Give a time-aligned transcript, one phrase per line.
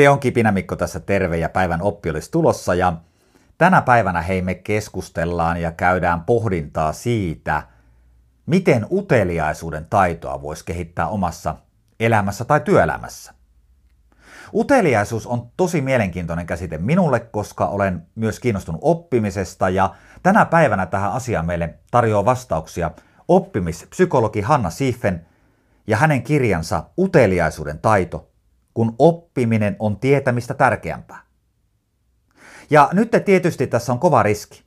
[0.00, 2.92] Se on Kipinä Mikko tässä terve ja päivän oppi olisi tulossa ja
[3.58, 7.62] tänä päivänä hei me keskustellaan ja käydään pohdintaa siitä,
[8.46, 11.56] miten uteliaisuuden taitoa voisi kehittää omassa
[12.00, 13.34] elämässä tai työelämässä.
[14.54, 21.12] Uteliaisuus on tosi mielenkiintoinen käsite minulle, koska olen myös kiinnostunut oppimisesta ja tänä päivänä tähän
[21.12, 22.90] asiaan meille tarjoaa vastauksia
[23.28, 25.26] oppimispsykologi Hanna Siefen
[25.86, 28.29] ja hänen kirjansa Uteliaisuuden taito,
[28.80, 31.20] kun oppiminen on tietämistä tärkeämpää.
[32.70, 34.62] Ja nyt tietysti tässä on kova riski,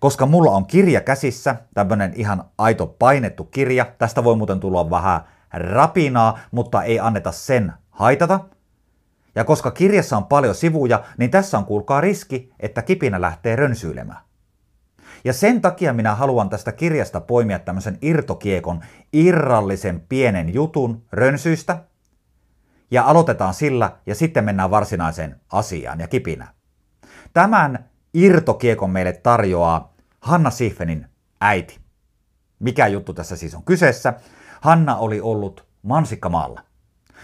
[0.00, 5.20] koska mulla on kirja käsissä, tämmönen ihan aito painettu kirja, tästä voi muuten tulla vähän
[5.52, 8.40] rapinaa, mutta ei anneta sen haitata.
[9.34, 14.20] Ja koska kirjassa on paljon sivuja, niin tässä on kuulkaa riski, että kipinä lähtee rönsyilemään.
[15.24, 18.80] Ja sen takia minä haluan tästä kirjasta poimia tämmöisen irtokiekon,
[19.12, 21.91] irrallisen pienen jutun rönsyistä.
[22.92, 26.48] Ja aloitetaan sillä ja sitten mennään varsinaiseen asiaan ja kipinä.
[27.32, 31.06] Tämän irtokiekon meille tarjoaa Hanna Siffenin
[31.40, 31.80] äiti.
[32.58, 34.14] Mikä juttu tässä siis on kyseessä?
[34.60, 36.60] Hanna oli ollut mansikkamaalla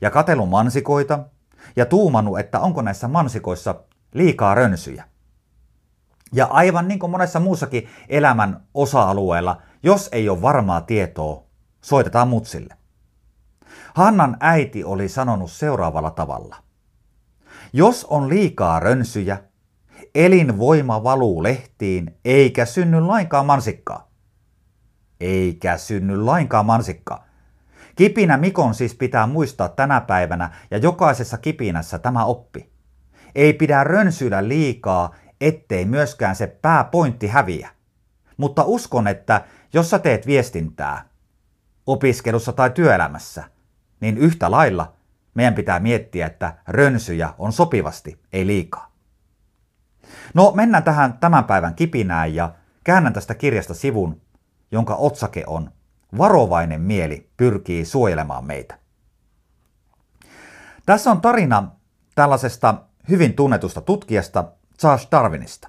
[0.00, 1.18] ja katellut mansikoita
[1.76, 3.74] ja tuumannut, että onko näissä mansikoissa
[4.14, 5.04] liikaa rönsyjä.
[6.32, 11.44] Ja aivan niin kuin monessa muussakin elämän osa-alueella, jos ei ole varmaa tietoa,
[11.80, 12.79] soitetaan mutsille.
[13.94, 16.56] Hannan äiti oli sanonut seuraavalla tavalla.
[17.72, 19.38] Jos on liikaa rönsyjä,
[20.14, 24.10] elinvoima valuu lehtiin, eikä synny lainkaan mansikkaa.
[25.20, 27.24] Eikä synny lainkaan mansikkaa.
[27.96, 32.70] Kipinä Mikon siis pitää muistaa tänä päivänä ja jokaisessa kipinässä tämä oppi.
[33.34, 37.68] Ei pidä rönsyillä liikaa, ettei myöskään se pääpointti häviä.
[38.36, 41.08] Mutta uskon, että jos sä teet viestintää,
[41.86, 43.44] opiskelussa tai työelämässä,
[44.00, 44.92] niin yhtä lailla
[45.34, 48.92] meidän pitää miettiä, että rönsyjä on sopivasti, ei liikaa.
[50.34, 54.20] No mennään tähän tämän päivän kipinään ja käännän tästä kirjasta sivun,
[54.72, 55.70] jonka otsake on
[56.18, 58.78] Varovainen mieli pyrkii suojelemaan meitä.
[60.86, 61.70] Tässä on tarina
[62.14, 62.74] tällaisesta
[63.08, 64.44] hyvin tunnetusta tutkijasta
[64.78, 65.68] Charles Darwinista.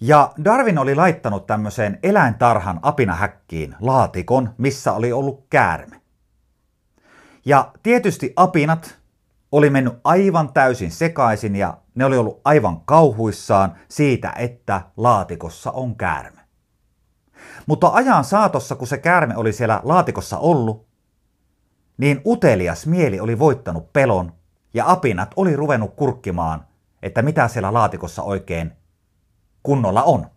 [0.00, 6.00] Ja Darwin oli laittanut tämmöiseen eläintarhan apinahäkkiin laatikon, missä oli ollut käärme.
[7.46, 8.98] Ja tietysti apinat
[9.52, 15.96] oli mennyt aivan täysin sekaisin ja ne oli ollut aivan kauhuissaan siitä, että laatikossa on
[15.96, 16.40] käärme.
[17.66, 20.86] Mutta ajan saatossa, kun se käärme oli siellä laatikossa ollut,
[21.98, 24.32] niin utelias mieli oli voittanut pelon
[24.74, 26.66] ja apinat oli ruvennut kurkkimaan
[27.06, 28.72] että mitä siellä laatikossa oikein
[29.62, 30.30] kunnolla on.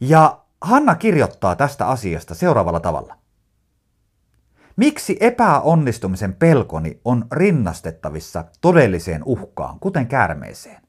[0.00, 3.16] Ja Hanna kirjoittaa tästä asiasta seuraavalla tavalla.
[4.76, 10.82] Miksi epäonnistumisen pelkoni on rinnastettavissa todelliseen uhkaan, kuten käärmeeseen?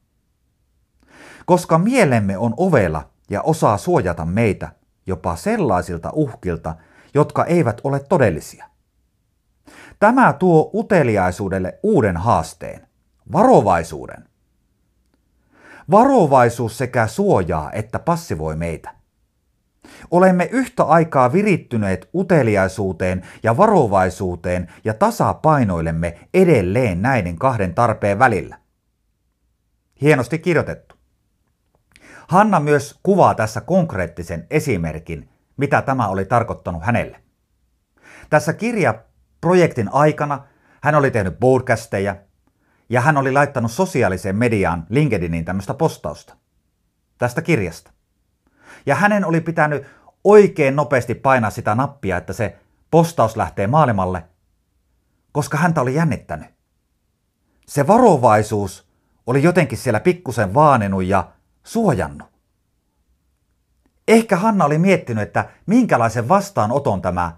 [1.45, 4.71] Koska mielemme on ovela ja osaa suojata meitä
[5.07, 6.75] jopa sellaisilta uhkilta,
[7.13, 8.69] jotka eivät ole todellisia.
[9.99, 12.87] Tämä tuo uteliaisuudelle uuden haasteen
[13.31, 14.29] varovaisuuden.
[15.91, 18.95] Varovaisuus sekä suojaa että passivoi meitä.
[20.15, 28.57] Olemme yhtä aikaa virittyneet uteliaisuuteen ja varovaisuuteen ja tasapainoilemme edelleen näiden kahden tarpeen välillä.
[30.01, 30.95] Hienosti kirjoitettu.
[32.27, 37.19] Hanna myös kuvaa tässä konkreettisen esimerkin, mitä tämä oli tarkoittanut hänelle.
[38.29, 40.43] Tässä kirjaprojektin aikana
[40.83, 42.15] hän oli tehnyt podcasteja,
[42.89, 46.35] ja hän oli laittanut sosiaaliseen mediaan LinkedIniin tämmöistä postausta
[47.17, 47.91] tästä kirjasta.
[48.85, 49.85] Ja hänen oli pitänyt
[50.25, 52.59] oikein nopeasti painaa sitä nappia, että se
[52.91, 54.23] postaus lähtee maailmalle,
[55.31, 56.47] koska häntä oli jännittänyt.
[57.67, 58.87] Se varovaisuus
[59.27, 61.31] oli jotenkin siellä pikkusen vaanenut ja
[61.63, 62.27] suojannut.
[64.07, 67.37] Ehkä Hanna oli miettinyt, että minkälaisen vastaanoton tämä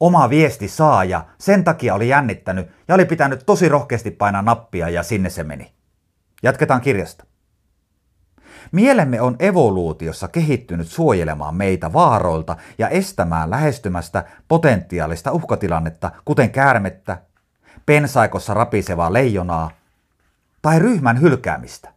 [0.00, 4.88] oma viesti saa ja sen takia oli jännittänyt ja oli pitänyt tosi rohkeasti painaa nappia
[4.88, 5.74] ja sinne se meni.
[6.42, 7.29] Jatketaan kirjasta.
[8.72, 17.22] Mielemme on evoluutiossa kehittynyt suojelemaan meitä vaaroilta ja estämään lähestymästä potentiaalista uhkatilannetta, kuten käärmettä,
[17.86, 19.70] pensaikossa rapisevaa leijonaa
[20.62, 21.92] tai ryhmän hylkäämistä.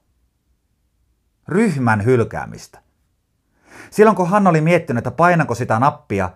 [1.48, 2.80] Ryhmän hylkäämistä.
[3.89, 6.30] Silloin kun Hanna oli miettinyt, että painanko sitä nappia,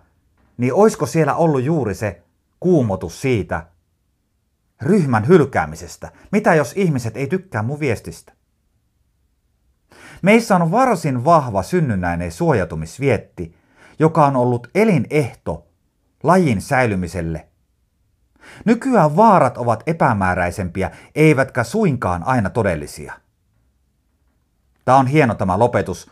[0.57, 2.21] niin oisko siellä ollut juuri se
[2.59, 3.65] kuumotus siitä
[4.81, 6.11] ryhmän hylkäämisestä?
[6.31, 8.36] Mitä jos ihmiset ei tykkää mun viestistä?
[10.21, 13.55] Meissä on varsin vahva synnynnäinen suojatumisvietti,
[13.99, 15.67] joka on ollut elinehto
[16.23, 17.47] lajin säilymiselle.
[18.65, 23.13] Nykyään vaarat ovat epämääräisempiä, eivätkä suinkaan aina todellisia.
[24.85, 26.11] Tämä on hieno tämä lopetus.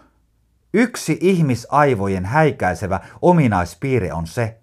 [0.74, 4.58] Yksi ihmisaivojen häikäisevä ominaispiirre on se,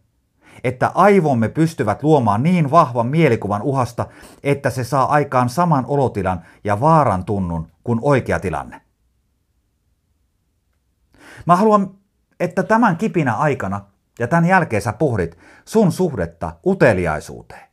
[0.65, 4.06] että aivomme pystyvät luomaan niin vahvan mielikuvan uhasta,
[4.43, 8.81] että se saa aikaan saman olotilan ja vaaran tunnun kuin oikea tilanne.
[11.47, 11.94] Mä haluan,
[12.41, 13.81] että tämän kipinä aikana
[14.19, 17.73] ja tämän jälkeen sä pohdit sun suhdetta uteliaisuuteen.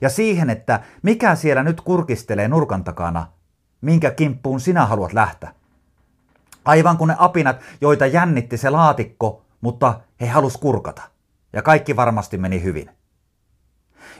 [0.00, 3.26] Ja siihen, että mikä siellä nyt kurkistelee nurkan takana,
[3.80, 5.54] minkä kimppuun sinä haluat lähteä.
[6.64, 11.02] Aivan kuin ne apinat, joita jännitti se laatikko, mutta he halus kurkata.
[11.52, 12.90] Ja kaikki varmasti meni hyvin.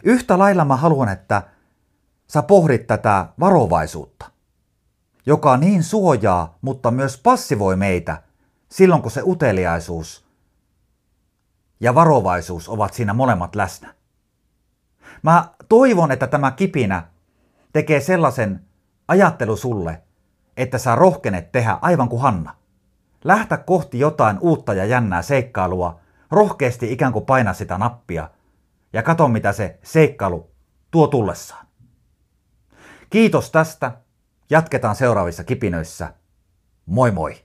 [0.03, 1.43] Yhtä lailla mä haluan, että
[2.29, 4.31] sä pohdit tätä varovaisuutta,
[5.27, 8.23] joka niin suojaa, mutta myös passivoi meitä
[8.75, 10.27] silloin, kun se uteliaisuus
[11.81, 13.95] ja varovaisuus ovat siinä molemmat läsnä.
[15.23, 17.09] Mä toivon, että tämä kipinä
[17.73, 18.65] tekee sellaisen
[19.09, 20.03] ajattelu sulle,
[20.57, 22.57] että sä rohkenet tehdä aivan kuin Hanna.
[23.25, 26.01] Lähtä kohti jotain uutta ja jännää seikkailua,
[26.31, 28.31] rohkeasti ikään kuin paina sitä nappia
[28.93, 30.51] ja kato mitä se seikkailu
[30.91, 31.67] tuo tullessaan.
[33.11, 33.93] Kiitos tästä.
[34.51, 36.15] Jatketaan seuraavissa kipinöissä.
[36.87, 37.44] Moi moi!